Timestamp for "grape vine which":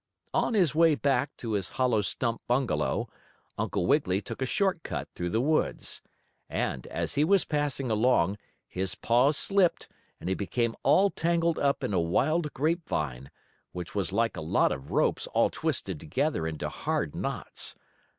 12.51-13.93